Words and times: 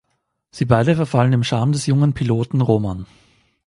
Sie 0.49 0.65
beide 0.65 0.95
verfallen 0.95 1.29
dem 1.29 1.43
Charme 1.43 1.73
des 1.73 1.85
jungen 1.85 2.13
Piloten 2.13 2.61
Roman. 2.61 3.05